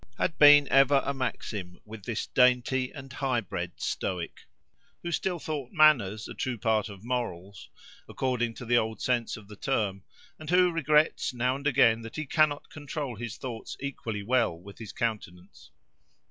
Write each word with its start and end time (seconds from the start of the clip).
—had 0.17 0.35
been 0.39 0.67
ever 0.69 1.03
a 1.05 1.13
maxim 1.13 1.77
with 1.85 2.05
this 2.05 2.25
dainty 2.25 2.91
and 2.91 3.13
high 3.13 3.39
bred 3.39 3.73
Stoic, 3.79 4.47
who 5.03 5.11
still 5.11 5.37
thought 5.37 5.71
manners 5.71 6.27
a 6.27 6.33
true 6.33 6.57
part 6.57 6.89
of 6.89 7.03
morals, 7.03 7.69
according 8.09 8.55
to 8.55 8.65
the 8.65 8.79
old 8.79 8.99
sense 8.99 9.37
of 9.37 9.47
the 9.47 9.55
term, 9.55 10.01
and 10.39 10.49
who 10.49 10.71
regrets 10.71 11.35
now 11.35 11.55
and 11.55 11.67
again 11.67 12.01
that 12.01 12.15
he 12.15 12.25
cannot 12.25 12.71
control 12.71 13.15
his 13.15 13.37
thoughts 13.37 13.77
equally 13.79 14.23
well 14.23 14.59
with 14.59 14.79
his 14.79 14.91
countenance. 14.91 15.69